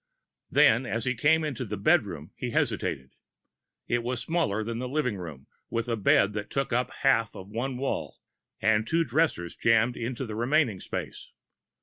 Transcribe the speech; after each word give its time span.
Then, 0.49 0.87
as 0.87 1.05
he 1.05 1.13
came 1.13 1.43
into 1.43 1.63
the 1.63 1.77
bedroom, 1.77 2.31
he 2.35 2.49
hesitated. 2.49 3.13
It 3.87 4.01
was 4.01 4.19
smaller 4.19 4.63
than 4.63 4.79
the 4.79 4.89
living 4.89 5.15
room, 5.15 5.45
with 5.69 5.87
a 5.87 5.95
bed 5.95 6.33
that 6.33 6.49
took 6.49 6.73
up 6.73 6.89
half 6.89 7.35
of 7.35 7.49
one 7.49 7.77
wall, 7.77 8.17
and 8.59 8.87
two 8.87 9.03
dressers 9.03 9.55
jammed 9.55 9.95
into 9.95 10.25
the 10.25 10.33
remaining 10.33 10.79
space. 10.79 11.29